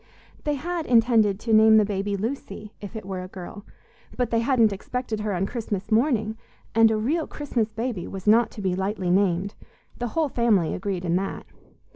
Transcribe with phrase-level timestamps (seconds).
[0.45, 3.67] They had intended to name the baby Lucy, if it were a girl;
[4.17, 6.39] but they hadn't expected her on Christmas morning,
[6.73, 9.53] and a real Christmas baby was not to be lightly named
[9.99, 11.45] the whole family agreed in that.